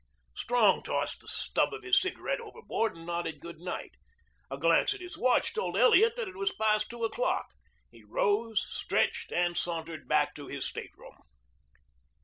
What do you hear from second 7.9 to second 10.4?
He rose, stretched, and sauntered back